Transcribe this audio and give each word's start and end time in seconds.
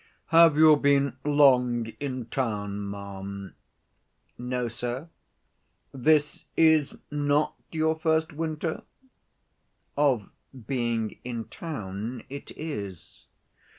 "Have 0.29 0.57
you 0.57 0.77
been 0.77 1.15
long 1.23 1.85
in 1.99 2.25
town, 2.25 2.89
ma'am?" 2.89 3.53
"No, 4.35 4.67
sir." 4.67 5.09
"This 5.93 6.45
is 6.57 6.95
not 7.11 7.53
your 7.71 7.93
first 7.99 8.33
winter?" 8.33 8.81
"Of 9.95 10.31
being 10.65 11.19
in 11.23 11.45
town, 11.49 12.23
it 12.29 12.49
is." 12.57 13.27